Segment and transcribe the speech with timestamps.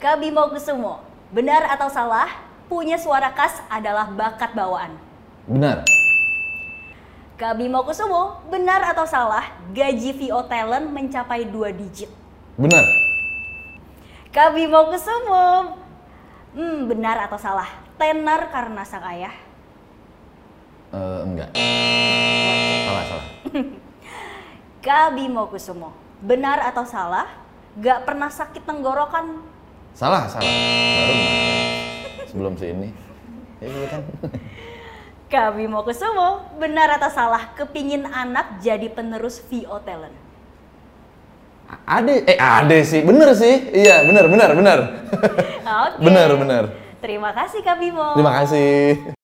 [0.00, 2.40] Kak Bimo Kusumo, benar atau salah,
[2.72, 4.96] punya suara khas adalah bakat bawaan.
[5.44, 5.84] Benar.
[7.36, 12.08] Kak Bimo Kusumo, benar atau salah, gaji VO Talent mencapai dua digit.
[12.56, 12.80] Benar.
[14.32, 15.76] Kak Bimo Kusumo,
[16.56, 17.68] hmm, benar atau salah,
[18.00, 19.36] tenar karena sang ayah.
[20.96, 21.52] Eh, enggak.
[22.88, 23.26] Salah, salah.
[24.88, 25.92] Kak Bimo Kusumo,
[26.24, 27.28] benar atau salah,
[27.76, 29.59] gak pernah sakit tenggorokan.
[29.94, 30.46] Salah, salah.
[30.46, 32.26] Baru kemarin.
[32.30, 32.88] sebelum sini.
[33.60, 34.02] Ya gitu kan.
[35.30, 40.14] Kak Bimo Kusumo, benar atau salah, kepingin anak jadi penerus VO Talent.
[41.86, 43.70] Ade, eh ade sih, bener sih.
[43.70, 44.78] Iya, bener, bener, bener.
[45.62, 46.02] Oke.
[46.06, 46.64] bener, bener.
[46.98, 48.18] Terima kasih Kak Bimo.
[48.18, 49.14] Terima kasih.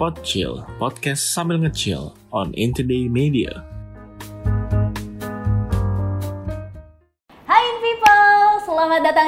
[0.00, 3.62] Podchill, podcast sambil ngechill on Intoday Media.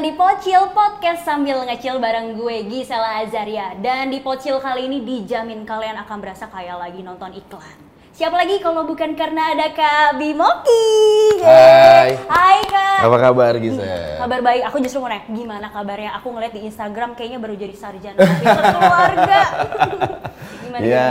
[0.06, 5.66] Di Pocil Podcast sambil ngecil bareng gue Gisela Azaria Dan di Pocil kali ini dijamin
[5.66, 7.74] kalian akan berasa kayak lagi nonton iklan
[8.14, 10.86] Siapa lagi kalau bukan karena ada Kak Bimoki
[11.42, 12.14] Hai.
[12.22, 13.82] Hai Kak Apa kabar Gisa?
[14.22, 17.74] Kabar baik, aku justru mau nanya gimana kabarnya Aku ngeliat di Instagram kayaknya baru jadi
[17.74, 19.42] sarjana keluarga
[20.62, 20.82] Gimana?
[20.86, 21.10] Ya,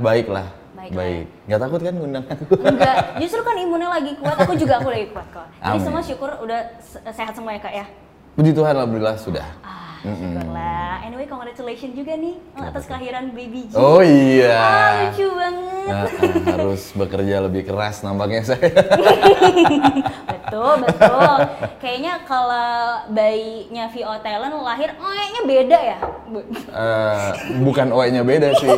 [0.00, 0.48] baiklah.
[0.72, 1.24] Baik Baik.
[1.52, 2.44] Nggak takut kan ngundang aku?
[2.64, 5.84] Enggak, justru kan imunnya lagi kuat, aku juga aku lagi kuat kok Jadi Amin.
[5.84, 7.84] semua syukur udah se- sehat semua ya Kak ya
[8.32, 9.44] Puji Tuhan, alhamdulillah sudah.
[9.60, 11.04] Ah, syukurlah.
[11.04, 13.76] Anyway, congratulations juga nih atas kelahiran baby G.
[13.76, 14.56] Oh iya.
[14.56, 15.84] Ah, lucu banget.
[15.84, 18.72] Nah, ah, harus bekerja lebih keras nampaknya saya.
[20.52, 21.36] betul, betul.
[21.80, 22.68] Kayaknya kalau
[23.08, 25.98] bayinya VO Talent lahir, kayaknya beda ya.
[26.28, 27.28] Bu- Eh,
[27.60, 28.68] bukan OE-nya beda sih.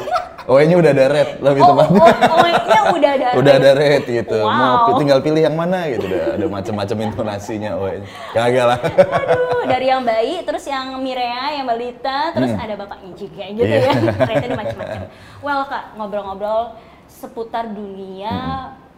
[0.45, 1.99] OE-nya udah ada red lebih Oh, tepatnya.
[1.99, 3.29] oh, oh-nya udah ada.
[3.35, 4.39] udah ada red gitu.
[4.39, 4.85] Mau Wow.
[4.87, 6.05] pi- tinggal pilih yang mana gitu.
[6.05, 8.09] Udah ada macam-macam intonasinya OE-nya.
[8.31, 8.79] Kagak lah.
[8.79, 13.73] Aduh, dari yang bayi, terus yang Mirea, yang balita, terus ada bapaknya juga gitu Hmm.
[13.73, 13.89] Iya.
[13.89, 13.93] ya.
[14.15, 15.01] Ternyata ada macam-macam.
[15.41, 16.63] Well kak, ngobrol-ngobrol
[17.09, 18.37] seputar dunia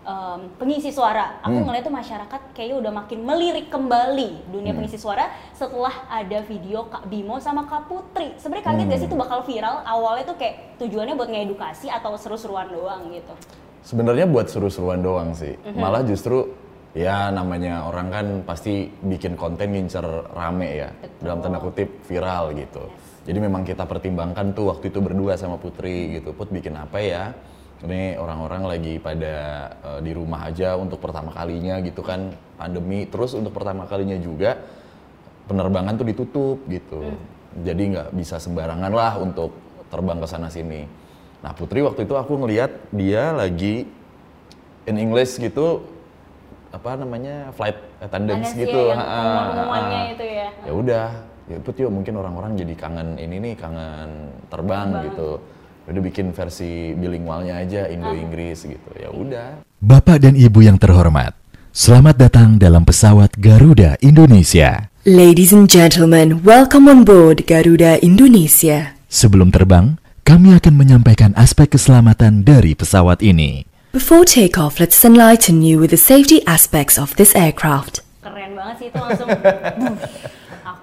[0.07, 1.43] em, pengisi suara.
[1.43, 1.67] Aku Hmm.
[1.67, 4.79] ngeliat tuh masyarakat kayaknya udah makin melirik kembali dunia Hmm.
[4.81, 8.39] pengisi suara setelah ada video Kak Bimo sama Kak Putri.
[8.39, 8.91] Sebenarnya kaget Hmm.
[8.95, 9.83] gak sih itu bakal viral?
[9.83, 13.35] Awalnya tuh kayak tujuannya buat ngedukasi atau seru-seruan doang gitu.
[13.83, 15.59] Sebenarnya buat seru-seruan doang sih.
[15.59, 15.79] Mhm.
[15.79, 16.55] Malah justru
[16.95, 20.91] ya namanya orang kan pasti bikin konten ngincer rame ya.
[20.97, 21.23] Betul.
[21.27, 22.87] Dalam tanda kutip viral gitu.
[23.27, 26.31] Jadi memang kita pertimbangkan tuh waktu itu berdua sama Putri gitu.
[26.31, 27.35] Put bikin apa ya?
[27.85, 29.35] Ini orang-orang lagi pada
[29.85, 33.05] eh, di rumah aja untuk pertama kalinya gitu kan pandemi.
[33.05, 34.57] Terus untuk pertama kalinya juga
[35.45, 37.05] penerbangan tuh ditutup gitu.
[37.57, 39.53] Jadi nggak bisa sembarangan lah untuk
[39.93, 40.89] terbang ke sana sini.
[41.45, 43.85] Nah Putri waktu itu aku ngeliat dia lagi
[44.89, 45.85] in English gitu
[46.75, 48.81] apa namanya flight attendants Ada sih gitu.
[48.93, 50.13] yang ha.
[50.13, 50.49] itu ya.
[50.67, 51.09] Ya udah,
[51.49, 54.11] ya Put yuk mungkin orang-orang jadi kangen ini nih kangen
[54.53, 55.41] terbang, gitu.
[55.87, 58.91] Udah bikin versi bilingualnya aja Indo Inggris gitu.
[58.99, 59.63] Ya udah.
[59.79, 61.31] Bapak dan Ibu yang terhormat,
[61.71, 64.91] selamat datang dalam pesawat Garuda Indonesia.
[65.07, 68.99] Ladies and gentlemen, welcome on board Garuda Indonesia.
[69.07, 69.95] Sebelum terbang,
[70.27, 73.71] kami akan menyampaikan aspek keselamatan dari pesawat ini.
[73.95, 78.03] Before takeoff, let's enlighten you with the safety aspects of this aircraft.
[78.27, 79.29] keren banget sih itu langsung.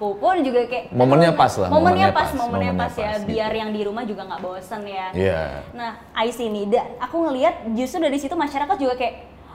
[0.04, 3.08] aku pun juga kayak Momennya pas lah, momennya momennya pas, pas, momennya momennya pas ya
[3.08, 3.28] pas, gitu.
[3.32, 5.42] biar yang di rumah juga nggak bosen ya Iya.
[5.72, 9.14] nah Ais ini da, aku ngelihat justru dari situ masyarakat juga kayak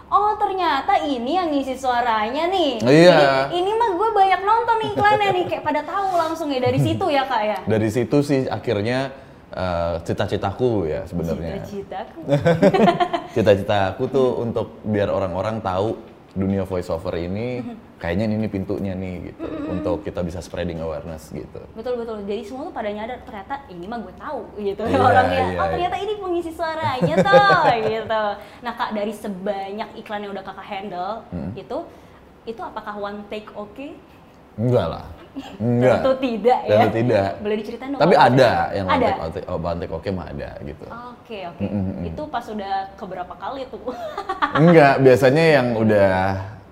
[0.09, 3.17] oh ternyata ini yang ngisi suaranya nih Iya.
[3.53, 7.05] ini, ini mah gue banyak nonton iklannya nih kayak pada tahu langsung ya dari situ
[7.07, 9.13] ya kak ya Dari situ sih akhirnya
[9.51, 11.61] eh, cita-citaku ya sebenarnya.
[11.61, 12.19] cita-citaku
[13.37, 15.93] Cita-citaku tuh untuk biar orang-orang tahu
[16.39, 17.59] dunia voice over ini
[17.99, 19.43] kayaknya ini pintunya nih gitu.
[19.67, 21.59] Untuk kita bisa spreading awareness gitu.
[21.75, 22.23] betul betul.
[22.23, 24.81] Jadi semua tuh pada nyadar ternyata ini mah gue tahu gitu.
[24.87, 25.71] Iya, orangnya iya, oh iya.
[25.75, 28.23] ternyata ini pengisi suaranya tuh gitu.
[28.63, 31.77] Nah kak dari sebanyak iklan yang udah kakak handle itu
[32.47, 33.75] itu apakah one take oke
[34.59, 35.05] Enggak lah.
[35.55, 36.03] Enggak.
[36.03, 37.29] tentu tidak ya Tentu tidak.
[37.39, 39.29] boleh diceritain dong Tapi ada yang ada oh,
[39.79, 40.85] take oke mah ada gitu.
[40.89, 41.63] oke oke
[42.03, 43.79] itu pas udah keberapa kali tuh
[44.59, 46.11] Enggak, biasanya yang udah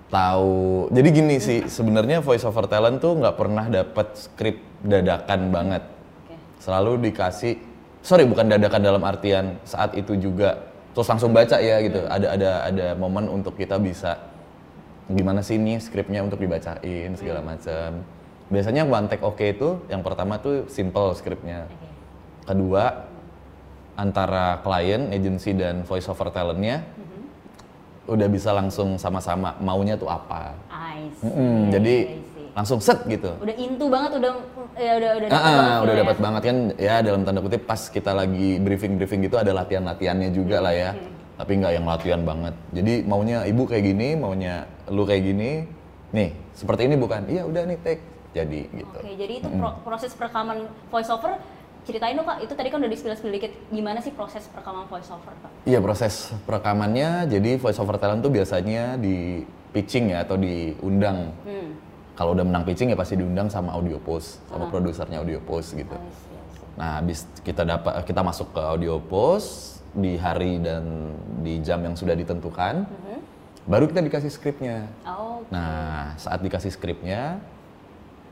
[0.08, 0.88] tahu.
[0.90, 5.82] Jadi gini sih, sebenarnya voice over talent tuh nggak pernah dapat skrip dadakan banget.
[6.24, 6.34] Oke.
[6.60, 7.60] Selalu dikasih,
[8.00, 10.64] sorry bukan dadakan dalam artian saat itu juga
[10.96, 12.00] terus langsung baca ya gitu.
[12.08, 14.16] Ada ada ada momen untuk kita bisa
[15.08, 18.04] gimana sih ini skripnya untuk dibacain segala macam.
[18.48, 21.68] Biasanya one take oke itu yang pertama tuh simple skripnya.
[22.44, 23.04] Kedua
[23.92, 26.84] antara klien, agency dan voice over talentnya
[28.08, 30.56] udah bisa langsung sama-sama maunya tuh apa.
[30.72, 31.28] I see.
[31.28, 32.46] Mm-mm, jadi I see.
[32.56, 33.36] langsung set gitu.
[33.36, 34.32] udah intu banget udah
[34.80, 36.22] ya udah udah Ah, dapet banget udah feel-nya dapat ya.
[36.24, 40.72] banget kan ya dalam tanda kutip pas kita lagi briefing-briefing gitu ada latihan-latihannya juga lah
[40.72, 40.90] ya.
[41.38, 42.54] Tapi nggak yang latihan banget.
[42.74, 45.50] Jadi maunya ibu kayak gini, maunya lu kayak gini.
[46.10, 47.30] Nih, seperti ini bukan?
[47.30, 48.02] Iya, udah nih take.
[48.34, 48.98] Jadi gitu.
[48.98, 51.40] Oke, jadi itu pro- proses perekaman voice over
[51.88, 55.08] ceritain dong kak, itu tadi kan udah di spill-spill dikit, gimana sih proses perekaman voice
[55.08, 55.48] over kak?
[55.64, 59.40] Iya proses perekamannya jadi voice over talent tuh biasanya di
[59.72, 61.32] pitching ya atau diundang.
[61.48, 61.72] Hmm.
[62.12, 65.96] Kalau udah menang pitching ya pasti diundang sama audio post sama produsernya audio post gitu.
[65.96, 66.76] I see, I see.
[66.76, 71.96] Nah habis kita dapat kita masuk ke audio post di hari dan di jam yang
[71.96, 72.84] sudah ditentukan,
[73.64, 74.88] baru kita dikasih skripnya.
[75.08, 77.40] Oh, Nah saat dikasih skripnya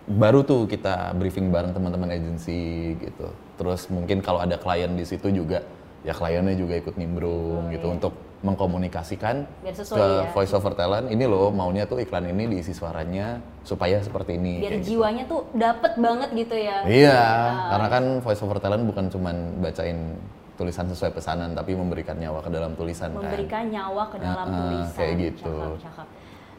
[0.07, 3.29] baru tuh kita briefing bareng teman-teman agensi gitu.
[3.59, 5.67] Terus mungkin kalau ada klien di situ juga
[6.07, 8.15] ya kliennya juga ikut nimbrung gitu untuk
[8.47, 10.31] mengkomunikasikan Biar sesuai ke ya.
[10.31, 14.63] voice over talent ini loh maunya tuh iklan ini diisi suaranya supaya seperti ini.
[14.63, 14.91] biar kayak gitu.
[14.95, 16.87] jiwanya tuh dapet banget gitu ya.
[16.87, 17.23] Iya,
[17.75, 19.99] karena kan voice over talent bukan cuman bacain
[20.57, 23.21] tulisan sesuai pesanan tapi memberikan nyawa ke dalam tulisan kan.
[23.23, 24.97] memberikan nyawa ke dalam Heeh, tulisan.
[24.97, 25.53] kayak gitu.
[25.53, 26.07] Cakep, cakep.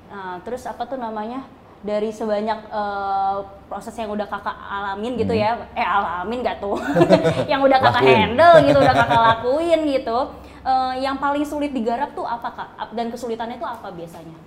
[0.08, 1.42] Nah, terus apa tuh namanya?
[1.78, 5.42] Dari sebanyak eh, proses yang udah kakak alamin gitu Hmm.
[5.42, 6.78] ya, eh alamin gak tuh?
[7.52, 8.18] yang udah kakak Lakuin.
[8.24, 10.18] handle gitu, udah kakak lakuin gitu.
[10.64, 12.70] Eh, yang paling sulit digarap tuh apa kak?
[12.92, 14.38] Dan kesulitannya tuh apa biasanya?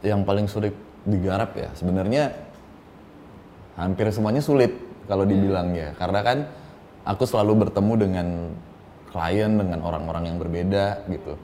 [0.00, 0.74] Yang paling sulit
[1.04, 2.32] digarap ya sebenarnya
[3.74, 4.72] hampir semuanya sulit
[5.04, 5.90] kalau dibilang ya.
[5.92, 6.38] Karena kan
[7.04, 8.28] aku selalu bertemu dengan
[9.12, 11.38] klien dengan orang-orang yang berbeda gitu.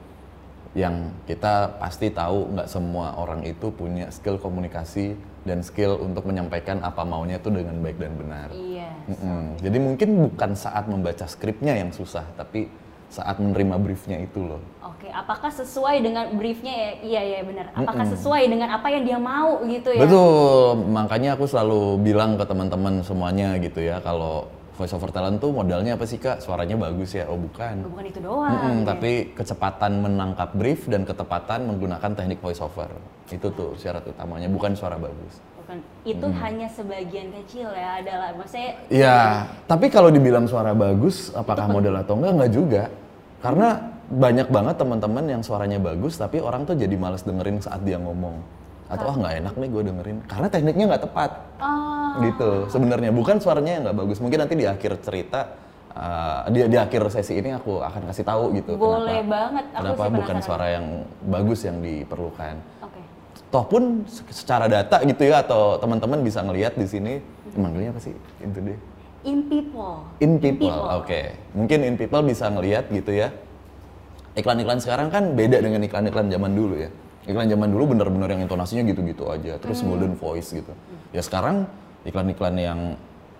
[0.71, 6.79] Yang kita pasti tahu nggak semua orang itu punya skill komunikasi dan skill untuk menyampaikan
[6.85, 8.49] apa maunya itu dengan baik dan benar.
[8.53, 8.89] Iya.
[9.09, 9.41] Mm-mm.
[9.59, 12.69] Jadi mungkin bukan saat membaca skripnya yang susah, tapi
[13.11, 14.63] saat menerima briefnya itu loh.
[14.87, 16.91] Oke, apakah sesuai dengan briefnya ya?
[17.03, 17.65] Iya iya benar.
[17.75, 19.99] Apakah sesuai dengan apa yang dia mau gitu ya?
[20.07, 25.51] Betul, makanya aku selalu bilang ke teman-teman semuanya gitu ya, kalau voice over talent tuh
[25.51, 26.39] modalnya apa sih kak?
[26.39, 27.27] Suaranya bagus ya?
[27.27, 27.85] Oh bukan.
[27.85, 28.51] Bukan itu doang.
[28.51, 28.95] Mm-mm, ya.
[28.95, 32.89] Tapi kecepatan menangkap brief dan ketepatan menggunakan teknik voice over.
[33.31, 35.39] Itu tuh syarat utamanya, bukan suara bagus.
[35.61, 35.77] Bukan.
[36.03, 41.95] Itu hanya sebagian kecil ya adalah maksudnya Ya, tapi kalau dibilang suara bagus, apakah modal
[41.99, 42.31] atau enggak?
[42.35, 42.83] Enggak juga.
[43.41, 43.67] Karena
[44.11, 48.60] banyak banget teman-teman yang suaranya bagus, tapi orang tuh jadi males dengerin saat dia ngomong.
[48.91, 51.31] Atau ah nggak enak nih gue dengerin, karena tekniknya nggak tepat.
[51.63, 52.49] Oh, Gitu.
[52.67, 54.17] Sebenarnya bukan suaranya yang nggak bagus.
[54.19, 55.47] Mungkin nanti di akhir cerita,
[55.95, 58.75] uh, di, di akhir sesi ini aku akan kasih tahu gitu.
[58.75, 59.65] Boleh kenapa, banget.
[59.71, 60.85] Aku Kenapa sih bukan suara yang
[61.23, 62.55] bagus yang diperlukan.
[62.83, 62.99] Oke.
[63.47, 67.23] Toh pun se- secara data gitu ya, atau teman-teman bisa ngelihat di sini,
[67.55, 68.11] manggilnya apa sih?
[68.43, 68.79] Itu deh.
[69.21, 69.95] In people.
[70.19, 71.21] In people, oke.
[71.55, 73.31] Mungkin in people bisa ngelihat gitu ya.
[74.35, 76.91] Iklan-iklan sekarang kan beda dengan iklan-iklan zaman dulu ya.
[77.29, 80.73] Iklan zaman dulu bener-bener yang intonasinya gitu-gitu aja, terus golden voice gitu.
[81.13, 81.69] Ya sekarang
[82.01, 82.79] iklan-iklan yang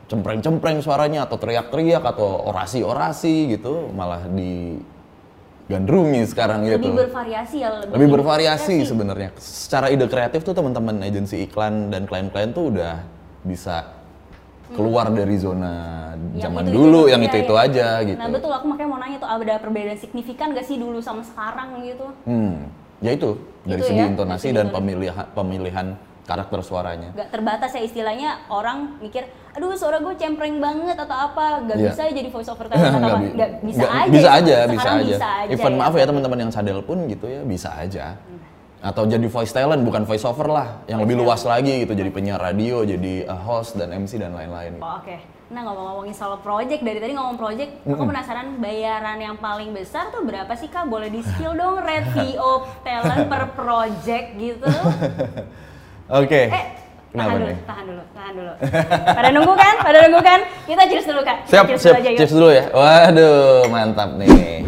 [0.06, 6.78] cempreng-cempreng suaranya atau teriak-teriak atau orasi-orasi gitu malah digandrungi sekarang gitu.
[6.78, 7.70] Lebih bervariasi ya.
[7.90, 8.92] Lebih bervariasi bervariasi.
[8.92, 9.30] sebenarnya.
[9.40, 13.02] Secara ide kreatif tuh teman-teman agensi iklan dan klien-klien tuh udah
[13.42, 13.98] bisa
[14.72, 15.74] keluar dari zona
[16.32, 17.66] Yang zaman itu-itu dulu yang itu-itu ya.
[17.68, 18.20] aja gitu.
[18.20, 21.84] Nah betul aku makanya mau nanya tuh ada perbedaan signifikan gak sih dulu sama sekarang
[21.84, 22.08] gitu?
[22.24, 23.30] Hmm, ya itu
[23.62, 24.78] dari Itu segi ya, intonasi dari dan intonasi.
[24.78, 25.88] pemilihan pemilihan
[26.22, 27.10] karakter suaranya.
[27.12, 31.92] Gak terbatas ya istilahnya orang mikir, aduh suara gue cempreng banget atau apa, gak Iya.
[31.92, 33.28] bisa jadi voice over talent atau apa?
[33.34, 34.10] Gak bisa nggak- aja.
[34.10, 34.38] Bisa ya.
[34.38, 35.04] aja, bisa aja.
[35.12, 35.52] bisa aja.
[35.52, 35.78] Even ya.
[35.78, 38.16] maaf ya teman-teman yang sadel pun gitu ya, bisa aja.
[38.82, 42.42] Atau jadi voice talent bukan voice over lah, yang lebih luas lagi gitu, jadi penyiar
[42.42, 44.82] radio, jadi uh, host dan MC dan lain-lain.
[44.82, 49.70] Oh, Oke, nah ngomong-ngomongin soal project, dari tadi ngomong project, aku penasaran bayaran yang paling
[49.70, 50.90] besar tuh berapa sih kak?
[50.90, 54.66] Boleh di spill dong red VO talent per project gitu?
[56.20, 56.42] Oke.
[56.50, 56.66] Eh,
[57.12, 57.58] Kenapa tahan dulu, nih?
[57.62, 58.54] tahan dulu, tahan dulu.
[59.14, 59.76] Pada nunggu kan?
[59.78, 60.40] Pada nunggu kan?
[60.66, 61.38] Kita cheers dulu kak.
[61.46, 62.18] Kita Siap, cheers siap, dulu aja yuk.
[62.18, 62.64] cheers dulu ya.
[62.74, 64.66] Waduh, mantap nih.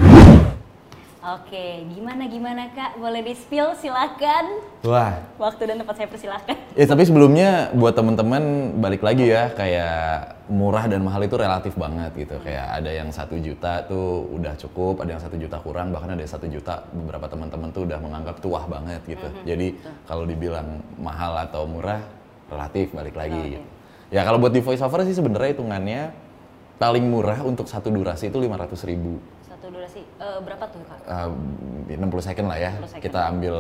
[1.23, 2.99] Oke, gimana gimana kak?
[2.99, 4.59] Boleh di spill silakan.
[4.83, 6.51] Wah, Waktu dan tempat saya persilahkan.
[6.75, 12.11] Ya tapi sebelumnya buat teman-teman balik lagi ya kayak murah dan mahal itu relatif banget
[12.17, 16.17] gitu kayak ada yang satu juta tuh udah cukup ada yang satu juta kurang bahkan
[16.17, 19.77] ada satu juta beberapa teman-teman tuh udah menganggap tuah banget gitu jadi
[20.09, 22.01] kalau dibilang mahal atau murah
[22.49, 23.67] relatif balik lagi gitu.
[24.09, 26.01] ya kalau buat di voice over sih sebenarnya hitungannya
[26.81, 29.21] paling murah untuk satu durasi itu 500.000 ribu
[29.73, 30.99] durasi, eh, berapa tuh kak?
[31.09, 31.33] Uh,
[31.89, 32.71] 60 second lah ya.
[32.77, 33.03] 60 second.
[33.09, 33.55] Kita ambil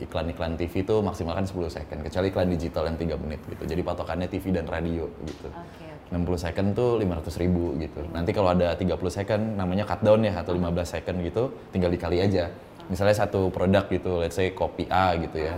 [0.00, 3.62] iklan-iklan TV itu maksimalkan 10 second, kecuali iklan digital yang 3 menit gitu.
[3.68, 5.48] Jadi patokannya TV dan radio gitu.
[5.52, 6.16] Oke, oke.
[6.16, 8.00] 60 second tuh 500 ribu gitu.
[8.10, 12.24] Nanti kalau ada 30 second namanya cut down ya atau 15 second gitu, tinggal dikali
[12.24, 12.48] aja.
[12.88, 15.54] Misalnya satu produk gitu, let's say kopi A gitu ya.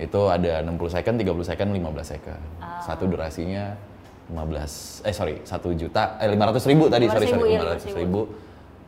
[0.00, 2.40] Itu ada 60 second, 30 second, 15 second.
[2.56, 2.80] Ah.
[2.80, 3.76] Satu durasinya
[4.32, 8.20] 15 eh sorry, 1 juta eh 500 ribu tadi, sorry 500.000, sorry, iya, 500 ribu.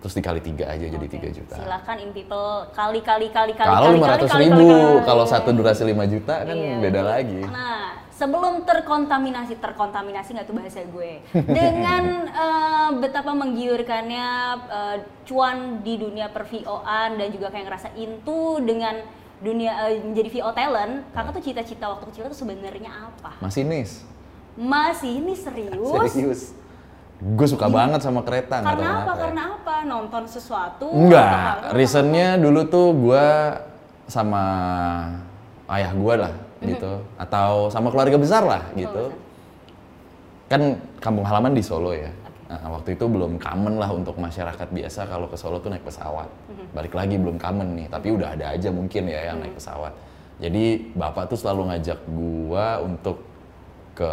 [0.03, 1.55] Terus dikali tiga aja jadi 3 juta.
[1.55, 5.07] Silakan in people kali kali kali kali Kalau kali, 500 kali, kali, ribu, kali, kali.
[5.07, 6.77] kalau satu durasi 5 juta kan Iya.
[6.83, 7.41] beda lagi.
[7.47, 11.13] Nah, sebelum terkontaminasi, terkontaminasi nggak tuh bahasa gue,
[11.47, 12.03] dengan
[12.43, 14.27] eh, betapa menggiurkannya
[14.67, 19.07] eh, cuan di dunia per VO-an dan juga kayak ngerasa into dengan
[19.39, 23.39] dunia eh, menjadi VO talent, kakak tuh cita-cita waktu kecil tuh sebenarnya apa?
[23.39, 24.03] Masinis.
[24.53, 26.11] Masih ini serius?
[26.11, 26.43] Serius.
[27.23, 28.83] Gue suka banget sama kereta, Karena apa?
[28.83, 29.21] kenapa ya.
[29.23, 29.75] Karena apa?
[29.87, 30.87] Nonton sesuatu?
[30.91, 33.27] Enggak, reasonnya dulu tuh gue
[34.11, 34.43] sama
[35.71, 36.67] ayah gue lah Mhm.
[36.67, 39.15] gitu, atau sama keluarga besar lah gitu.
[40.51, 42.11] Kan kampung halaman di Solo ya.
[42.51, 46.27] Nah, waktu itu belum common lah untuk masyarakat biasa kalau ke Solo tuh naik pesawat.
[46.27, 46.75] Mhm.
[46.75, 49.43] Balik lagi belum common nih, tapi udah ada aja mungkin ya yang Mhm.
[49.47, 49.93] naik pesawat.
[50.43, 53.23] Jadi bapak tuh selalu ngajak gua untuk
[53.93, 54.13] ke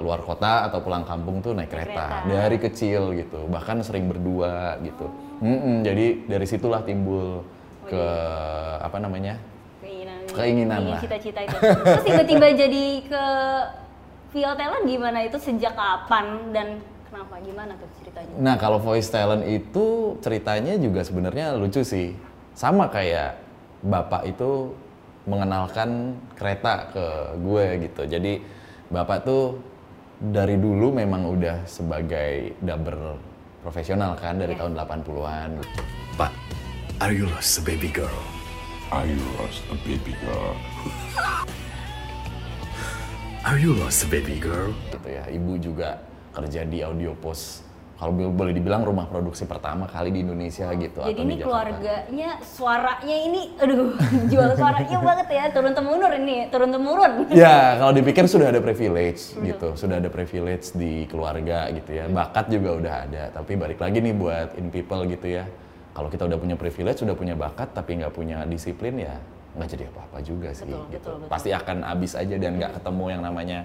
[0.00, 2.32] luar kota atau pulang kampung tuh naik kereta, kereta.
[2.32, 5.06] dari kecil gitu bahkan sering berdua gitu.
[5.44, 7.44] Mm-mm, jadi dari situlah timbul
[7.84, 8.04] ke
[8.80, 9.36] apa namanya?
[9.84, 10.20] Keinginan.
[10.32, 11.00] Keinginan ingin lah.
[11.04, 11.56] cita-cita itu.
[11.60, 13.24] Terus tiba-tiba jadi ke
[14.32, 15.18] VO talent gimana?
[15.24, 16.68] Itu sejak kapan dan
[17.08, 17.36] kenapa?
[17.44, 18.32] Gimana tuh ceritanya?
[18.40, 22.16] Nah kalau voice talent itu ceritanya juga sebenarnya lucu sih.
[22.56, 23.38] Sama kayak
[23.84, 24.74] bapak itu
[25.28, 27.06] mengenalkan kereta ke
[27.44, 28.02] gue gitu.
[28.08, 28.32] Jadi
[28.88, 29.60] bapak tuh
[30.18, 33.20] dari dulu memang udah sebagai dubber
[33.60, 34.64] profesional kan dari Iya.
[34.64, 35.80] tahun 80-an gitu.
[36.16, 36.32] Pak,
[36.98, 38.22] are you lost a baby girl?
[38.88, 39.04] I
[39.36, 40.56] lost a baby girl.
[43.44, 44.72] Are you lost a baby girl?
[44.88, 45.24] gitu ya.
[45.28, 46.00] Ibu juga
[46.32, 47.67] kerja di Audio Post.
[47.98, 51.42] Kalau bo- boleh dibilang rumah produksi pertama kali di Indonesia gitu jadi atau ini di
[51.42, 53.98] keluarganya suaranya ini aduh
[54.32, 59.34] jual suaranya banget ya turun temurun ini turun temurun Ya, kalau dipikir sudah ada privilege
[59.34, 62.06] gitu, sudah ada privilege di keluarga gitu ya.
[62.06, 65.44] Bakat juga udah ada, tapi balik lagi nih buat in people gitu ya.
[65.90, 69.18] Kalau kita udah punya privilege, sudah punya bakat, tapi nggak punya disiplin ya
[69.58, 70.94] nggak jadi apa-apa juga sih Betul, gitu.
[70.94, 71.30] betul, betul.
[71.34, 73.58] Pasti akan habis aja dan nggak ketemu yang namanya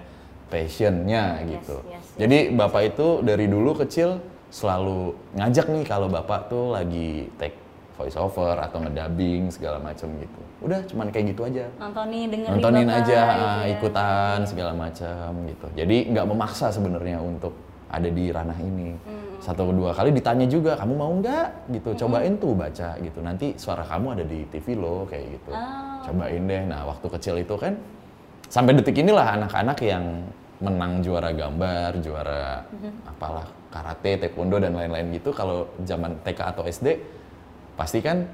[0.47, 1.77] passionnya gitu.
[1.85, 2.05] yes, yes.
[2.17, 4.19] Jadi bapak itu dari dulu kecil
[4.49, 7.57] selalu ngajak nih kalau bapak tuh lagi take
[7.93, 10.39] voice over atau ngedubbing segala macam gitu.
[10.61, 13.75] Udah cuman kayak gitu aja nontonin dengerin nontonin bapak aja ya.
[13.75, 17.51] ikutan segala macam gitu jadi nggak memaksa sebenarnya untuk
[17.91, 19.35] ada di ranah ini Hmm.
[19.43, 23.83] satu dua kali ditanya juga kamu mau nggak gitu cobain tuh baca gitu nanti suara
[23.83, 25.99] kamu ada di TV lo kayak gitu Ah.
[25.99, 27.75] cobain deh nah waktu kecil itu kan
[28.47, 30.25] sampai detik inilah anak-anak yang
[30.59, 32.91] menang juara gambar juara Mhm.
[33.07, 35.33] apalah karate taekwondo dan lain-lain gitu.
[35.33, 37.01] Kalau zaman TK atau SD
[37.73, 38.29] pasti kan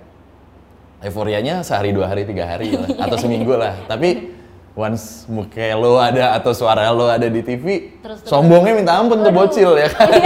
[0.99, 3.73] euforianya sehari dua hari tiga hari lah, atau seminggu lah.
[3.87, 4.35] Tapi
[4.75, 8.29] once muka lo ada atau suara lo ada di TV Terus- terus.
[8.29, 10.09] sombongnya minta ampun tuh bocil ya kan?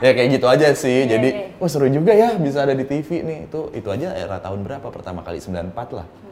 [0.00, 1.04] Ya kayak gitu aja sih.
[1.04, 1.60] Iya, jadi iya.
[1.60, 3.38] wah seru juga ya bisa ada di TV nih.
[3.52, 4.88] Itu itu aja era tahun berapa?
[4.88, 6.08] Pertama kali 94 lah.
[6.08, 6.29] 94.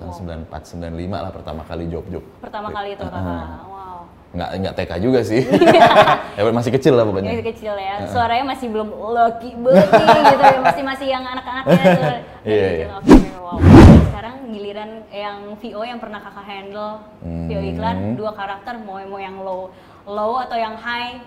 [0.00, 0.48] Tahun Wow.
[0.48, 3.20] 94 95 lah pertama kali job-job pertama kali itu kakak
[3.62, 5.42] wow nggak nggak TK juga sih
[6.38, 10.58] ya masih kecil lah pokoknya Masih kecil ya, suaranya masih belum loki beki gitu ya,
[10.62, 12.86] masih masih yang anak-anaknya dari Iya, iya.
[12.96, 13.58] Oke, wow.
[14.06, 17.70] Sekarang giliran yang VO yang pernah kakak handle, VO Hmm.
[17.70, 19.68] iklan, dua karakter, mau mau yang low,
[20.06, 21.20] low atau yang high.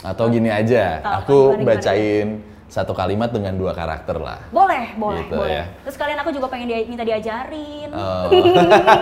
[0.00, 2.28] atau gini aja aku gimana, gimana?
[2.70, 4.38] Satu kalimat dengan dua karakter lah.
[4.54, 5.50] Boleh, boleh, Gitu boleh.
[5.50, 5.64] ya.
[5.82, 7.90] Terus kalian aku juga pengen dia, minta diajarin.
[7.90, 8.30] Oh.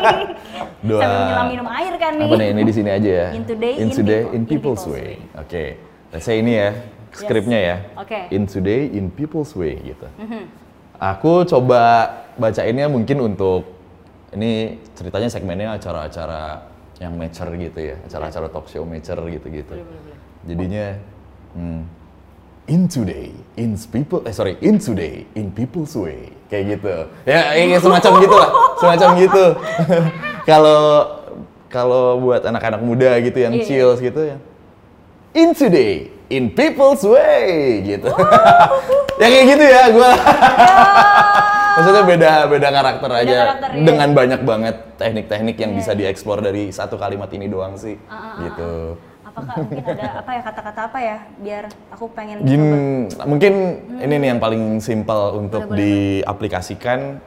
[0.88, 1.00] dua.
[1.04, 2.24] Sambil nyelam minum air kan nih.
[2.24, 2.48] apa nih.
[2.56, 3.28] ini di sini aja ya?
[3.36, 5.20] In today, in in today people- in in people's people's way.
[5.36, 5.64] oke.
[6.08, 6.68] Let's say ini ya
[7.12, 7.76] skripnya ya.
[7.94, 8.20] Oke.
[8.32, 10.08] in today in people's way gitu.
[10.16, 10.42] Mhm.
[10.98, 13.68] aku coba bacainnya mungkin untuk
[14.32, 16.64] ini ceritanya segmennya acara-acara
[16.98, 17.96] yang mature gitu ya.
[18.08, 19.76] Acara-acara talk show mature gitu-gitu.
[20.42, 20.96] Jadinya
[21.52, 21.80] hmm,
[22.68, 26.94] in today in people eh sorry in today in people's way kayak gitu.
[27.24, 29.44] Ya kayak semacam gitu lah semacam gitu.
[30.44, 30.80] Kalau
[31.68, 33.64] kalau buat anak-anak muda gitu yang Iya.
[33.64, 34.36] chills gitu ya.
[35.36, 38.08] In today in people's way gitu.
[39.18, 40.10] Ya kayak gitu ya gue
[41.74, 43.38] maksudnya beda beda karakter aja.
[43.50, 43.82] karakter, iya.
[43.82, 48.32] dengan banyak banget teknik-teknik yang bisa dieksplor dari satu kalimat ini doang sih Ah, ah,
[48.42, 48.98] gitu
[49.38, 51.64] Apakah mungkin ada apa ya kata-kata apa ya biar
[51.94, 53.24] aku pengen coba.
[53.26, 53.52] mungkin
[54.02, 57.22] ini nih yang paling simpel untuk diaplikasikan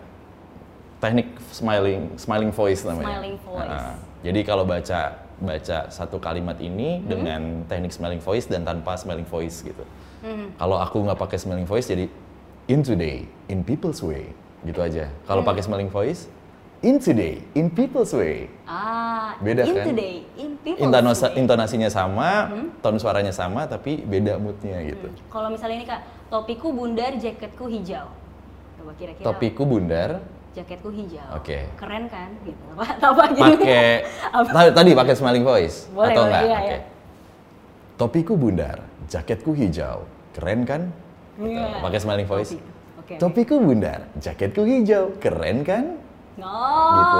[1.01, 3.08] teknik smiling smiling voice namanya.
[3.18, 3.70] Smiling voice.
[3.70, 5.00] Nah, jadi kalau baca
[5.41, 7.08] baca satu kalimat ini Hmm.
[7.10, 9.82] dengan teknik smiling voice dan tanpa smiling voice gitu.
[10.22, 10.53] Hmm.
[10.53, 12.06] Kalau aku nggak pakai smiling voice jadi
[12.70, 14.30] in today in people's way
[14.62, 15.10] Gitu aja.
[15.25, 16.30] Kalau pakai smiling voice,
[16.82, 18.50] in today, in people's way.
[18.66, 19.86] Ah, Beda in kan?
[19.94, 20.82] today, in people's
[21.22, 21.38] way.
[21.38, 22.50] intonasinya sama,
[22.82, 25.08] tone suaranya sama, tapi beda moodnya gitu.
[25.30, 26.02] Kalau misalnya ini kak,
[26.34, 28.10] topiku bundar, jaketku hijau.
[28.82, 29.26] Coba kira-kira.
[29.26, 30.12] Topiku bundar,
[30.52, 31.24] Jaketku hijau.
[31.32, 31.64] Oke.
[31.80, 32.36] Keren kan?
[32.44, 32.60] Gitu.
[32.76, 32.84] Apa?
[33.00, 33.56] Apa gini?
[33.56, 34.04] pakai
[34.36, 34.50] Apa?
[34.52, 36.44] tadi, tadi pakai smiling voice Boleh, atau enggak?
[36.44, 36.68] iya, Oke.
[36.68, 36.80] iya.
[37.96, 40.04] Topiku bundar, jaketku hijau,
[40.36, 40.92] keren kan?
[41.40, 41.56] Gitu.
[41.56, 41.80] Iya.
[41.80, 42.52] Pakai smiling voice.
[42.58, 42.68] Topi.
[43.00, 43.14] Oke.
[43.16, 46.00] Topiku bundar, jaketku hijau, keren kan?
[46.40, 46.96] Oh.
[46.96, 47.20] Gitu.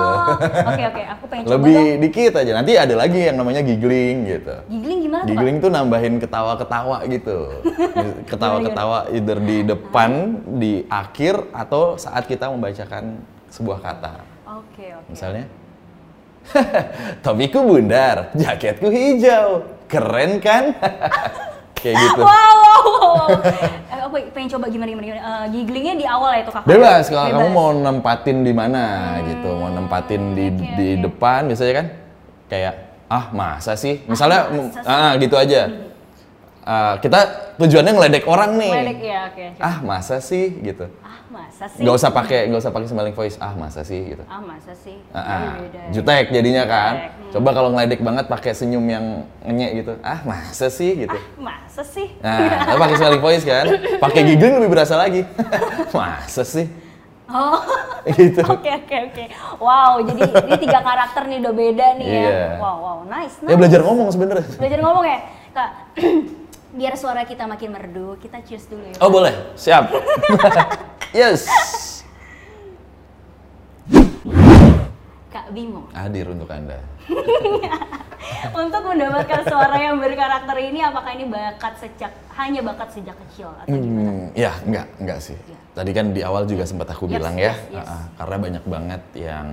[0.72, 2.00] Oke oke, aku pengen coba Lebih dong.
[2.08, 2.52] dikit aja.
[2.56, 4.56] Nanti ada lagi yang namanya giggling gitu.
[4.72, 5.26] Giggling gimana?
[5.28, 7.38] Giggling tuh nambahin ketawa-ketawa gitu.
[8.32, 13.20] Ketawa-ketawa either di depan, di akhir, atau saat kita membacakan
[13.52, 14.24] sebuah kata.
[14.48, 15.10] Oke oke.
[15.12, 15.46] Misalnya,
[17.26, 20.72] topiku bundar, jaketku hijau, keren kan?
[21.82, 22.22] Kayak gitu.
[22.30, 23.28] Wow, wow, wow.
[23.92, 25.06] Eh, aku pengen coba gimana gimana.
[25.10, 25.22] gimana.
[25.22, 26.70] Eh, gigglingnya di awal ya tuh kakak.
[26.70, 27.42] Bebas kalau kamu.
[27.42, 28.84] Hmm, mau nempatin di mana
[29.26, 31.02] gitu, mau nempatin di oke, di oke.
[31.10, 31.88] depan misalnya kan,
[32.48, 32.74] kayak
[33.12, 34.88] ah masa sih, misalnya masa sih?
[34.88, 35.62] ah gitu aja.
[36.62, 37.20] Ah, kita
[37.58, 38.70] tujuannya ngeledek orang nih.
[38.70, 39.46] Meledek ya, oke.
[39.58, 39.66] coba.
[39.66, 40.86] Ah masa sih gitu.
[41.02, 41.82] Ah, masa sih?
[41.82, 43.38] Gak usah pakai gak usah pakai smiling voice.
[43.42, 44.24] Ah masa sih gitu.
[44.30, 45.02] Ah, masa sih?
[45.10, 45.42] Ah, ah.
[45.58, 45.90] Beda ya.
[45.90, 46.94] jutek jadinya kan.
[46.94, 47.32] Jutek, hmm.
[47.34, 49.94] Coba kalau ngeledek banget pakai senyum yang ngenyek gitu.
[50.06, 51.18] Ah masa sih gitu.
[51.42, 52.14] Masa sih?
[52.22, 53.66] Nah, pakai smiling voice kan.
[53.98, 55.26] Pakai giggling lebih berasa lagi.
[55.98, 56.70] masa sih?
[57.32, 57.58] Oh.
[58.18, 58.42] Gitu.
[58.42, 59.24] Oke oke oke.
[59.62, 62.18] Wow, jadi ini tiga karakter nih udah beda nih ya.
[62.18, 62.42] Iya.
[62.58, 63.38] Wow wow, nice.
[63.46, 63.54] nice.
[63.54, 64.58] Ya belajar ngomong sebenarnya.
[64.58, 65.20] Belajar ngomong ya,
[65.54, 65.70] kak.
[66.72, 68.96] Biar suara kita makin merdu, kita cheers dulu ya.
[69.04, 69.92] Oh boleh, siap.
[71.12, 71.44] yes.
[75.32, 76.80] Kak Bimo, Hadir untuk anda.
[78.64, 83.76] untuk mendapatkan suara yang berkarakter ini, apakah ini bakat sejak hanya bakat sejak kecil atau
[83.76, 84.12] gimana?
[84.12, 85.36] Hmm, ya enggak, enggak sih.
[85.36, 85.58] Iya.
[85.76, 87.88] Tadi kan di awal juga sempat aku Yes, bilang ya, yes, yes.
[87.88, 89.48] ah, ah, karena banyak banget yang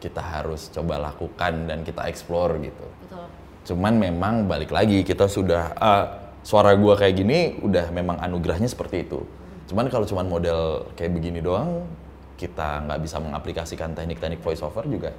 [0.00, 2.86] kita harus coba lakukan dan kita explore gitu.
[3.08, 3.24] Betul.
[3.64, 9.08] Cuman memang balik lagi kita sudah ah, suara gua kayak gini udah memang anugerahnya seperti
[9.08, 9.24] itu.
[9.72, 11.88] Cuman kalau cuman model kayak begini doang,
[12.36, 15.10] kita nggak bisa mengaplikasikan teknik-teknik voice over juga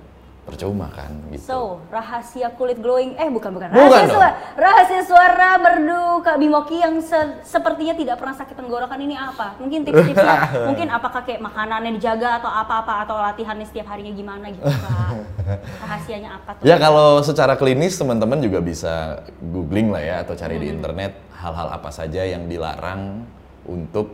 [0.46, 1.42] percuma kan gitu.
[1.42, 1.58] So,
[1.90, 4.14] rahasia kulit glowing, eh bukan bukan, Bukan rahasia dong.
[4.14, 9.58] suara, rahasia suara merdu Kak Bimoki yang se- sepertinya tidak pernah sakit tenggorokan ini apa?
[9.58, 10.38] Mungkin tips-tipsnya,
[10.70, 15.18] mungkin apakah kayak makanannya dijaga atau apa-apa atau latihannya setiap harinya gimana gitu Kak?
[15.82, 16.64] Rahasianya apa tuh?
[16.64, 18.94] Ya kalau secara klinis teman-teman juga bisa
[19.42, 20.76] googling lah ya atau cari di Hmm.
[20.78, 23.26] internet hal-hal apa saja yang dilarang
[23.64, 24.14] untuk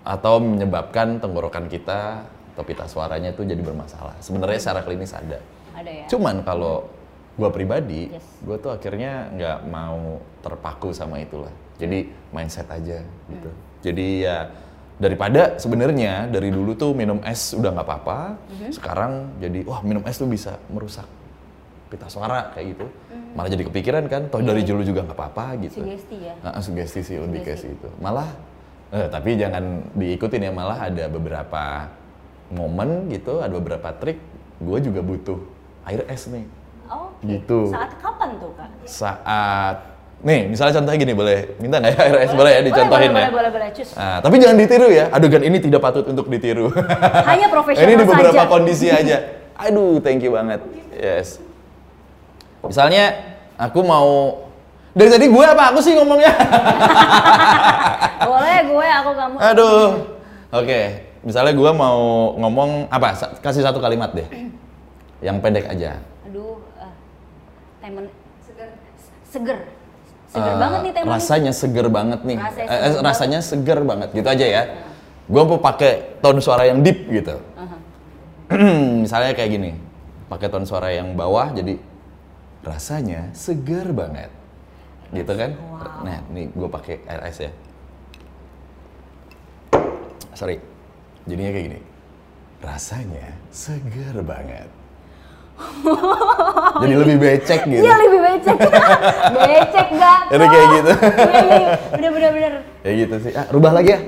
[0.00, 2.26] atau menyebabkan tenggorokan kita
[2.60, 4.20] atau pita suaranya itu jadi bermasalah.
[4.20, 5.40] Sebenarnya secara klinis ada.
[5.72, 6.04] Ada ya?
[6.12, 6.84] Cuman kalau
[7.40, 8.20] gua pribadi, Yes.
[8.44, 11.48] gua tuh akhirnya nggak mau terpaku sama itulah.
[11.80, 13.00] Jadi mindset aja
[13.32, 13.48] gitu.
[13.48, 13.60] Hmm.
[13.80, 14.52] Jadi ya
[15.00, 18.70] daripada sebenarnya dari dulu tuh minum es udah nggak apa-apa, Mm-hmm.
[18.76, 21.08] sekarang jadi wah minum es tuh bisa merusak
[21.88, 22.84] pita suara kayak gitu.
[23.08, 23.32] Mm.
[23.40, 25.80] Malah jadi kepikiran kan, toh dari dulu juga nggak apa-apa gitu.
[25.80, 26.34] Sugesti ya?
[26.44, 27.72] Nah, sugesti sih lebih ke Sugesti.
[27.72, 27.88] situ.
[28.04, 28.28] Malah
[28.92, 29.64] eh, tapi jangan
[29.96, 31.88] diikutin ya, malah ada beberapa
[32.50, 34.18] momen gitu, ada beberapa trik.
[34.60, 35.38] Gue juga butuh
[35.88, 36.44] air es nih.
[36.90, 37.24] Oke.
[37.24, 37.70] Gitu.
[37.70, 38.68] Saat kapan tuh Kak?
[38.84, 39.76] Saat
[40.20, 42.32] nih, misalnya contohnya gini, boleh minta nggak ya air es?
[42.34, 43.30] Boleh ya dicontohin boleh, ya.
[43.30, 43.90] Boleh, boleh, boleh, cus.
[43.96, 45.04] Nah, tapi jangan ditiru ya.
[45.08, 46.68] Adegan ini tidak patut untuk ditiru.
[47.30, 48.50] Hanya profesional ini di beberapa saja.
[48.50, 49.16] kondisi aja.
[49.56, 50.60] Aduh, thank you banget.
[50.92, 51.40] Yes.
[52.60, 53.16] Misalnya
[53.56, 54.44] aku mau
[54.92, 56.34] dari tadi gue apa aku sih ngomongnya?
[58.28, 59.36] boleh, gue, aku, kamu.
[59.38, 59.86] Aduh.
[60.50, 62.00] Oke, misalnya gue mau
[62.36, 63.12] ngomong apa?
[63.14, 64.26] Sa- Kasih satu kalimat deh.
[65.20, 66.00] Yang pendek aja.
[66.24, 66.94] Aduh, eh,
[67.78, 68.04] temen
[68.40, 68.68] seger,
[69.24, 69.58] seger,
[70.28, 71.08] seger Eh, banget nih temen.
[71.12, 72.38] Rasanya seger banget nih.
[72.38, 74.62] Rasanya Eh, eh, seger rasanya seger banget gitu aja ya.
[75.30, 77.36] Gue mau pakai tone suara yang deep gitu.
[79.04, 79.70] misalnya kayak gini.
[80.26, 81.78] Pakai tone suara yang bawah jadi
[82.62, 84.30] rasanya seger banget.
[85.10, 85.54] Gitu kan?
[86.02, 87.52] Nah, nih gue pakai RS ya.
[90.32, 90.62] Sorry.
[91.30, 91.80] Jadinya kayak gini.
[92.60, 94.68] Rasanya seger banget.
[96.82, 97.84] Jadi lebih becek gitu.
[97.84, 98.56] Iya lebih becek,
[99.46, 100.20] becek gak?
[100.32, 100.92] Jadi kayak gitu.
[100.98, 101.70] Iya iya, iya.
[101.94, 102.52] bener bener bener.
[102.82, 103.32] Ya gitu sih.
[103.36, 104.00] Ah, rubah lagi ya.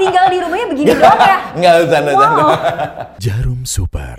[0.00, 1.38] Tinggal di rumahnya begini doang ya?
[1.56, 2.12] Enggak, bercanda.
[2.16, 2.50] Wow.
[3.20, 4.18] Jarum Super.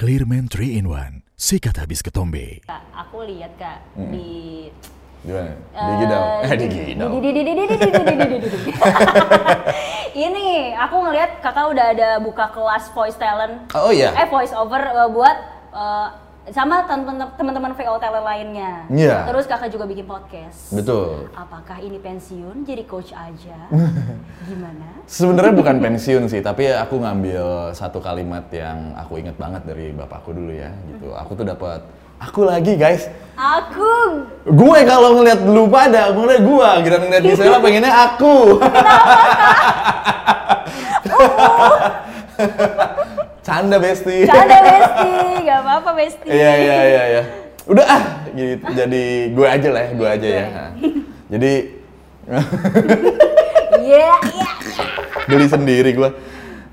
[0.00, 1.26] Clearman 3 in 1.
[1.36, 2.64] Sikat habis ketombe.
[2.64, 4.68] Kak, aku lihat kak di
[5.20, 5.52] Gimana?
[5.76, 6.26] Digi dong.
[6.40, 7.10] Eh, digi dong.
[7.20, 7.42] Digi
[10.10, 13.68] Ini aku ngelihat kakak udah ada buka kelas voice talent.
[13.76, 14.16] Oh iya.
[14.16, 14.80] Eh voice over
[15.12, 15.36] buat
[15.70, 16.08] uh,
[16.48, 16.88] sama
[17.36, 18.88] teman-teman VO talent lainnya.
[18.88, 19.06] Iya.
[19.06, 19.20] Yeah.
[19.28, 20.72] Terus kakak juga bikin podcast.
[20.72, 21.28] Betul.
[21.36, 23.68] Apakah ini pensiun jadi coach aja?
[24.48, 25.04] Gimana?
[25.04, 30.32] Sebenarnya bukan pensiun sih, tapi aku ngambil satu kalimat yang aku inget banget dari bapakku
[30.32, 30.72] dulu ya.
[30.90, 31.12] Gitu.
[31.12, 31.84] Aku tuh dapat
[32.20, 33.08] aku lagi guys.
[33.40, 38.60] Aku Gue kalau ngeliat lu pada, ngeliat gue, gitu ngeliat Gisela pengennya aku.
[43.40, 44.28] Canda besti.
[44.28, 45.12] canda Besti,
[45.44, 46.28] gak apa-apa Besti.
[46.28, 47.22] Iya iya iya iya.
[47.64, 48.02] Udah ah,
[48.32, 48.64] gitu.
[48.76, 50.46] Jadi gue aja lah ya, gue aja ya.
[50.48, 50.70] Nah.
[51.32, 51.52] Jadi
[53.80, 54.50] Iya, iya.
[55.24, 56.10] beli sendiri gue.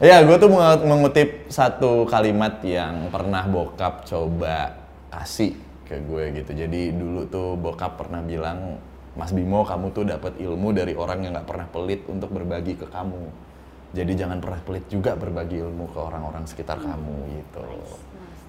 [0.04, 4.87] Ya, gue tuh mengu- mengutip satu kalimat yang pernah bokap coba
[5.18, 6.52] kasih ke gue gitu.
[6.54, 8.78] Jadi dulu tuh bokap pernah bilang,
[9.18, 12.86] Mas Bimo, kamu tuh dapat ilmu dari orang yang nggak pernah pelit untuk berbagi ke
[12.86, 13.48] kamu.
[13.96, 17.66] Jadi jangan pernah pelit juga berbagi ilmu ke orang-orang sekitar kamu gitu.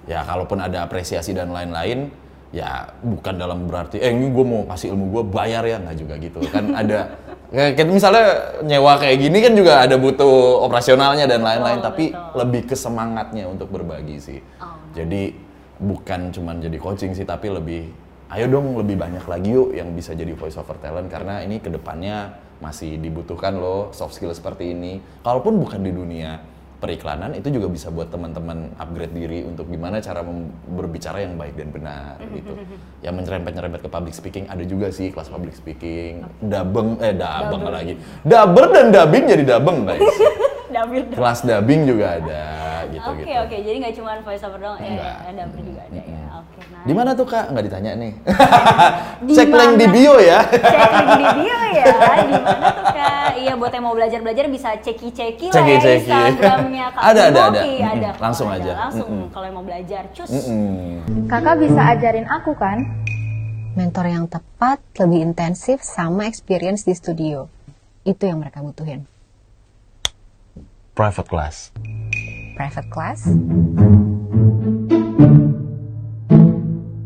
[0.05, 2.11] Ya, kalaupun ada apresiasi dan lain-lain,
[2.51, 6.15] ya bukan dalam berarti, eh ini gue mau kasih ilmu gue bayar ya nggak juga
[6.21, 6.39] gitu.
[6.53, 7.17] Kan ada
[7.49, 8.27] kayak kayak misalnya
[8.67, 12.35] nyewa kayak gini kan juga ada butuh operasionalnya dan lain-lain, Betul, tapi betul.
[12.35, 14.39] lebih ke semangatnya untuk berbagi sih.
[14.59, 14.75] Oh.
[14.93, 15.48] Jadi
[15.79, 17.89] bukan cuman jadi coaching sih, tapi lebih
[18.29, 21.73] ayo dong lebih banyak lagi yuk yang bisa jadi voice over talent karena ini ke
[21.73, 24.99] depannya masih dibutuhkan loh soft skill seperti ini.
[25.23, 26.37] Kalaupun bukan di dunia
[26.79, 30.23] periklanan itu juga bisa buat teman-teman upgrade diri untuk gimana cara
[30.67, 32.55] berbicara yang baik dan benar gitu.
[33.03, 36.23] Yang menyerempet-nyerempet ke public speaking ada juga sih kelas public speaking.
[36.39, 37.93] Dabeng eh dabeng lagi.
[38.23, 40.03] Daber dan dubbing jadi dabeng guys.
[41.17, 43.41] Kelas dubbing juga ada gitu Oke gitu.
[43.41, 45.15] oke, jadi nggak cuma voice over doang, ya, Enggak.
[45.19, 46.21] ya, dapil juga ada ya.
[46.39, 46.83] Oke, nah.
[46.83, 47.45] Di mana tuh kak?
[47.51, 48.11] Nggak ditanya nih.
[49.23, 50.39] Di Cek link di bio ya.
[50.45, 51.85] Cek link di bio ya,
[52.25, 53.29] di mana tuh kak?
[53.39, 56.11] Iya buat yang mau belajar-belajar bisa ceki-ceki lah ya Ceki-ceki.
[56.11, 57.61] Instagramnya Kak Ada, ada, ada.
[57.63, 58.09] Iya, ada.
[58.11, 58.71] Mm-mm, langsung Ada, aja.
[58.87, 59.27] Langsung Mm-mm.
[59.31, 60.29] kalau yang mau belajar, cus.
[60.29, 61.27] Mm-mm.
[61.31, 62.83] Kakak bisa ajarin aku kan?
[63.69, 67.47] mentor yang tepat, lebih intensif, sama experience di studio.
[68.03, 69.07] Itu yang mereka butuhin.
[70.91, 71.71] Private class.
[72.59, 73.23] Private class,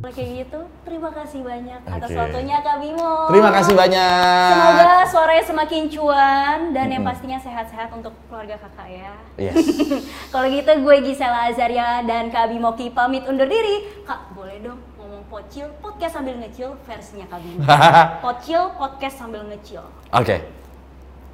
[0.02, 2.18] Kalau kayak gitu, terima kasih banyak atas Oke.
[2.18, 3.30] waktunya Kak Bimo.
[3.30, 4.50] Terima kasih banyak.
[4.50, 9.14] Semoga suaranya semakin cuan dan yang pastinya sehat-sehat untuk keluarga kakak ya.
[9.38, 9.62] Yes.
[10.34, 14.02] Kalau gitu gue Gisela Azaria dan Kak Bimo Ki pamit undur diri.
[14.10, 17.62] Kak, boleh dong ngomong pocil podcast sambil ngecil versinya Kak Bimo.
[18.26, 19.86] pocil podcast sambil ngecil.
[20.18, 20.50] Oke.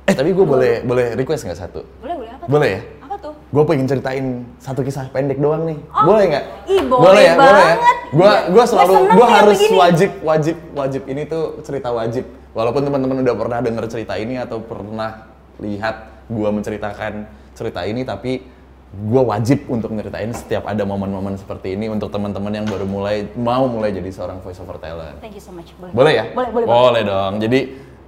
[0.04, 1.88] Eh tapi gue boleh boleh request nggak satu?
[2.04, 2.52] Boleh, boleh apa tuh?
[2.52, 2.99] Boleh ya?
[3.10, 3.34] Apa tuh?
[3.50, 5.82] Gue pengen ceritain satu kisah pendek doang nih.
[5.90, 6.46] Oh, boleh nggak?
[6.70, 7.34] ih, boleh ya, boleh ya.
[7.42, 7.98] banget.
[8.14, 9.78] Gue Iya, gue gue selalu seneng gue harus begini.
[9.82, 12.30] wajib wajib wajib ini tuh cerita wajib.
[12.54, 15.26] Walaupun teman-teman udah pernah denger cerita ini atau pernah
[15.58, 17.14] lihat gue menceritakan
[17.58, 18.46] cerita ini, tapi
[18.94, 23.66] gue wajib untuk nyeritain setiap ada momen-momen seperti ini untuk teman-teman yang baru mulai mau
[23.66, 25.18] mulai jadi seorang voice over talent.
[25.18, 25.74] Thank you so much.
[25.82, 25.94] Boleh.
[25.98, 26.26] Boleh ya?
[26.38, 26.66] Boleh, boleh.
[26.70, 27.34] Boleh dong.
[27.42, 27.60] Jadi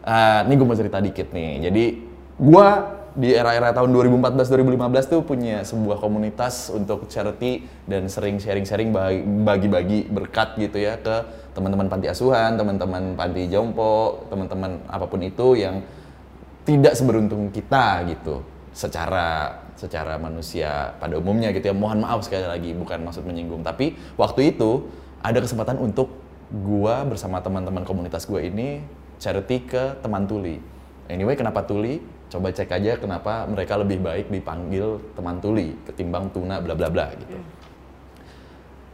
[0.05, 1.65] eh, ini gue mau cerita dikit nih.
[1.65, 1.83] Jadi
[2.37, 2.67] gue
[3.11, 9.99] di era-era tahun 2014-2015 tuh punya sebuah komunitas untuk charity dan sering sharing-sharing bagi- bagi-bagi
[10.07, 15.83] berkat gitu ya ke teman-teman panti asuhan, teman-teman panti jompo, teman-teman apa pun itu yang
[16.63, 21.75] tidak seberuntung kita gitu secara secara manusia pada umumnya gitu ya.
[21.75, 23.65] Mohon maaf sekali lagi bukan maksud menyinggung.
[23.65, 24.87] Tapi waktu itu
[25.19, 26.21] ada kesempatan untuk
[26.51, 28.83] gua bersama teman-teman komunitas gua ini
[29.21, 30.59] charity ke teman tuli
[31.07, 36.63] anyway kenapa tuli coba cek aja kenapa mereka lebih baik dipanggil teman tuli ketimbang tuna
[36.63, 37.35] bla bla bla gitu.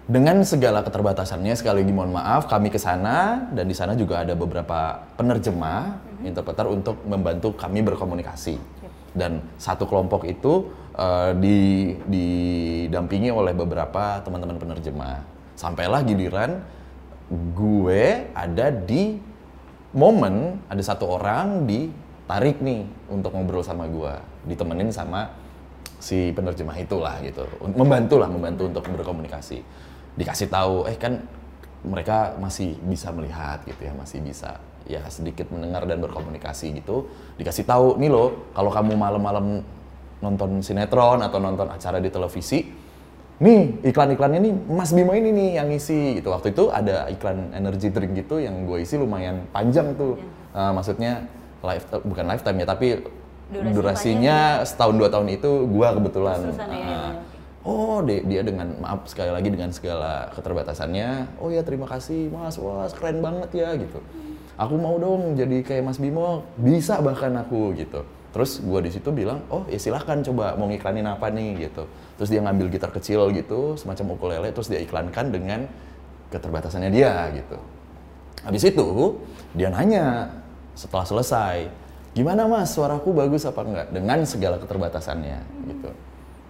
[0.07, 4.39] Dengan segala keterbatasannya sekali lagi mohon maaf kami ke sana dan di sana juga ada
[4.39, 8.55] beberapa penerjemah interpreter untuk membantu kami berkomunikasi.
[9.11, 11.59] Dan satu kelompok itu eh, di,
[12.07, 15.27] didampingi oleh beberapa teman-teman penerjemah.
[15.59, 16.63] Sampailah giliran
[17.51, 19.19] gue ada di
[19.91, 21.67] momen ada satu orang
[22.27, 24.11] ditarik nih untuk ngobrol sama gue
[24.51, 25.31] ditemenin sama
[25.95, 27.47] si penerjemah itulah gitu.
[27.71, 29.63] Membantu lah membantu untuk berkomunikasi.
[30.19, 31.23] Dikasih tahu eh kan
[31.87, 37.07] mereka masih bisa melihat gitu ya masih bisa ya sedikit mendengar dan berkomunikasi gitu.
[37.39, 39.63] Dikasih tahu nih loh kalau kamu malam-malam
[40.19, 42.59] nonton sinetron atau nonton acara di televisi
[43.39, 46.35] nih iklan-iklannya nih Mas Bimo ini nih yang isi gitu.
[46.35, 50.19] Waktu itu ada iklan energy drink gitu yang gue isi lumayan panjang tuh.
[50.51, 51.36] Eh, maksudnya
[51.67, 52.87] live bukan lifetime ya tapi
[53.47, 56.51] Durasi durasinya setahun dua tahun itu gua kebetulan.
[56.51, 56.99] Ya, ah, ya.
[57.63, 62.59] oh dia, dia dengan maaf sekali lagi dengan segala keterbatasannya oh ya terima kasih mas.
[62.59, 64.03] Wah keren banget ya gitu.
[64.59, 66.43] Aku mau dong jadi kayak mas Bimo.
[66.59, 68.03] Bisa bahkan aku gitu.
[68.35, 71.87] Terus gue di situ bilang oh ya silahkan coba mau ngiklanin apa nih gitu.
[72.19, 75.63] Terus dia ngambil gitar kecil gitu semacam ukulele terus dia iklankan dengan
[76.35, 77.55] keterbatasannya dia gitu.
[78.43, 78.87] Habis itu
[79.55, 80.35] dia nanya
[80.77, 81.67] setelah selesai
[82.13, 82.77] gimana mas?
[82.77, 83.87] Suaraku bagus apa enggak?
[83.89, 85.39] Dengan segala keterbatasannya
[85.73, 85.89] gitu.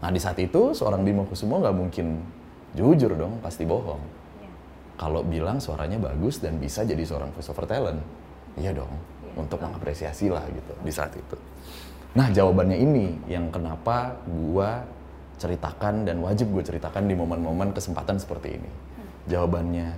[0.03, 2.19] Nah di saat itu seorang Bimo Kusumo nggak mungkin
[2.75, 4.03] jujur dong pasti bohong.
[4.99, 8.01] Kalau bilang suaranya bagus dan bisa jadi seorang voice over talent
[8.57, 8.91] iya dong
[9.37, 11.37] untuk mengapresiasi lah gitu di saat itu.
[12.17, 14.81] Nah jawabannya ini yang kenapa gua
[15.37, 18.69] ceritakan dan wajib gue ceritakan di momen-momen kesempatan seperti ini.
[19.29, 19.93] Jawabannya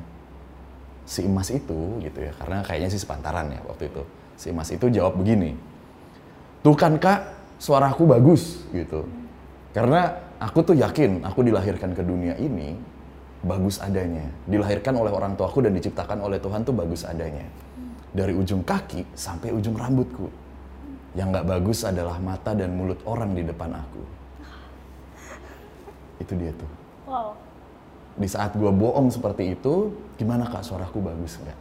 [1.10, 4.06] si emas itu gitu ya karena kayaknya sih sepantaran ya waktu itu.
[4.38, 5.58] Si emas itu jawab begini
[6.62, 9.10] tuh kan kak suaraku bagus gitu.
[9.74, 12.78] Karena aku tuh yakin aku dilahirkan ke dunia ini
[13.42, 14.30] bagus adanya.
[14.46, 17.46] Dilahirkan oleh orang tuaku dan diciptakan oleh Tuhan tuh bagus adanya.
[18.14, 20.30] Dari ujung kaki sampai ujung rambutku.
[21.18, 24.04] Yang nggak bagus adalah mata dan mulut orang di depan aku.
[26.22, 26.70] Itu dia tuh.
[27.10, 27.49] Wow.
[28.20, 30.62] Di saat gue bohong seperti itu gimana kak?
[30.62, 31.58] Suaraku bagus nggak?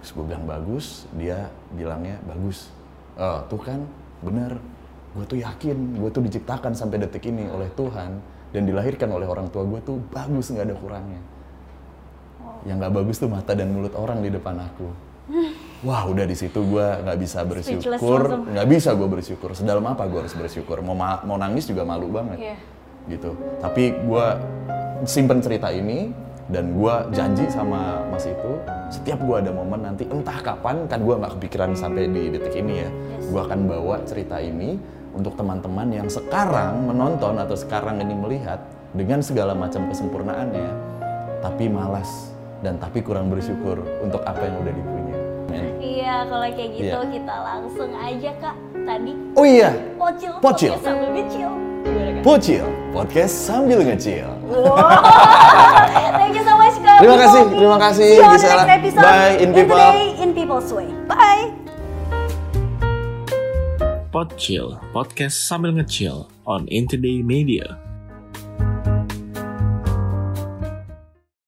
[0.00, 0.86] Terus gue bilang bagus.
[1.12, 2.70] Dia bilangnya bagus.
[3.18, 3.82] Oh tuh kan?
[4.22, 4.56] Bener.
[5.10, 9.50] Gue tuh yakin gue tuh diciptakan sampai detik ini oleh Tuhan dan dilahirkan oleh orang
[9.50, 11.20] tua gue tuh bagus nggak ada kurangnya.
[12.62, 14.88] Yang nggak bagus tuh mata dan mulut orang di depan aku.
[15.80, 19.50] Wah udah di situ gue nggak bisa bersyukur nggak bisa gue bersyukur.
[19.54, 20.78] Sedalam apa gue harus bersyukur?
[20.80, 22.38] Mau ma- mau nangis juga malu banget.
[22.38, 22.56] Iya.
[23.08, 24.26] Gitu tapi gue
[25.04, 26.12] simpen cerita ini
[26.50, 28.52] dan gue janji sama mas itu
[28.90, 32.84] setiap gue ada momen nanti entah kapan kan gue nggak kepikiran sampai di detik ini
[32.84, 32.90] ya
[33.30, 34.74] gue akan bawa cerita ini
[35.14, 38.58] untuk teman-teman yang sekarang menonton atau sekarang ini melihat
[38.90, 40.70] dengan segala macam kesempurnaannya
[41.38, 45.16] tapi malas dan tapi kurang bersyukur untuk apa yang udah dipunya.
[45.80, 47.12] Iya, kalau kayak gitu Iya.
[47.16, 50.72] kita langsung aja kak tadi oh iya pocil Pocil.
[50.82, 51.50] sambil kecil.
[52.20, 54.28] Pocil podcast sambil ngecil
[56.20, 56.98] Thank you so much kak.
[57.00, 59.02] Terima kasih, terima kasih, See you on the next episode.
[59.02, 59.78] Bye, in people.
[59.78, 60.88] Today in people's way.
[61.08, 61.50] Bye.
[64.10, 67.89] Podchill, podcast sambil ngecil on Intoday Media.